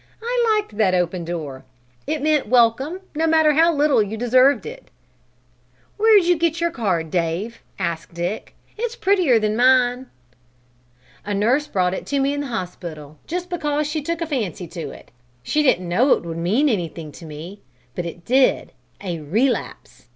I 0.19 0.57
liked 0.57 0.77
that 0.77 0.95
open 0.95 1.23
door. 1.25 1.63
It 2.07 2.23
meant 2.23 2.47
welcome, 2.47 3.01
no 3.13 3.27
matter 3.27 3.53
how 3.53 3.71
little 3.71 4.01
you'd 4.01 4.19
deserved 4.19 4.65
it." 4.65 4.89
"Where'd 5.97 6.23
you 6.25 6.37
get 6.39 6.59
your 6.59 6.71
card, 6.71 7.11
Dave?" 7.11 7.61
asked 7.77 8.15
Dick. 8.15 8.55
"It's 8.79 8.95
prettier 8.95 9.37
than 9.37 9.55
mine." 9.55 10.07
"A 11.23 11.35
nurse 11.35 11.67
brought 11.67 11.93
it 11.93 12.07
to 12.07 12.19
me 12.19 12.33
in 12.33 12.41
the 12.41 12.47
hospital 12.47 13.19
just 13.27 13.47
because 13.51 13.85
she 13.85 14.01
took 14.01 14.21
a 14.21 14.25
fancy 14.25 14.65
to 14.69 14.89
it. 14.89 15.11
She 15.43 15.61
didn't 15.61 15.87
know 15.87 16.13
it 16.13 16.23
would 16.23 16.35
mean 16.37 16.67
anything 16.67 17.11
to 17.11 17.25
me, 17.27 17.61
but 17.93 18.07
it 18.07 18.25
did 18.25 18.71
a 19.03 19.19
relapse!" 19.19 20.07